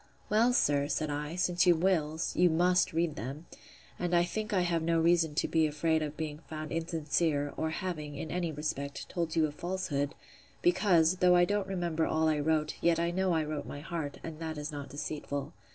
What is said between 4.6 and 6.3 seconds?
have no reason to be afraid of